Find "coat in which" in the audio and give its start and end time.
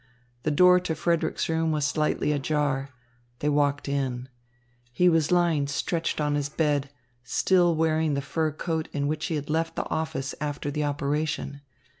8.51-9.27